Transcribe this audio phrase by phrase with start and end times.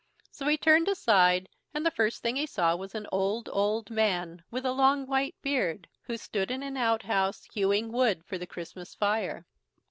[0.31, 4.43] So he turned aside, and the first thing he saw was an old, old man,
[4.49, 8.95] with a long white beard, who stood in an outhouse, hewing wood for the Christmas
[8.95, 9.45] fire.